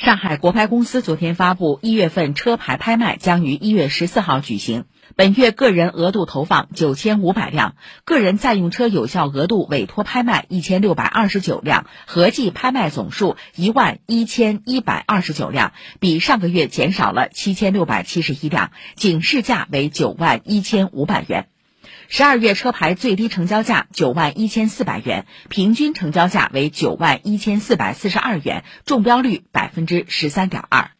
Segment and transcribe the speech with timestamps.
[0.00, 4.86] 上海国拍公司昨天发布，一月份车牌拍卖将于一月十四号举行。
[5.14, 7.74] 本月个人额度投放九千五百辆，
[8.06, 21.48] 个人在用车有效额度委托拍卖一千六百二十九辆，合计拍卖总数一万一千一百二十九辆，比上个月减少了七千六百七十一辆，警示价为九万一千五百元。
[22.08, 30.90] 十二月车牌最低成交价九万一千四百元，平均成交价为九万一千四百四十二元，中标率百分之十三点二。